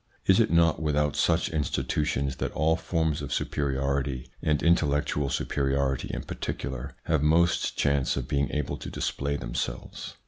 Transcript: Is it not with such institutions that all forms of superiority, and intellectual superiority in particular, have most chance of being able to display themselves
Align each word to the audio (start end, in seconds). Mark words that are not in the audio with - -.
Is 0.25 0.39
it 0.39 0.49
not 0.49 0.81
with 0.81 0.95
such 1.15 1.49
institutions 1.49 2.37
that 2.37 2.51
all 2.53 2.75
forms 2.75 3.21
of 3.21 3.31
superiority, 3.31 4.31
and 4.41 4.63
intellectual 4.63 5.29
superiority 5.29 6.09
in 6.11 6.23
particular, 6.23 6.95
have 7.03 7.21
most 7.21 7.77
chance 7.77 8.17
of 8.17 8.27
being 8.27 8.51
able 8.51 8.77
to 8.77 8.89
display 8.89 9.35
themselves 9.37 10.15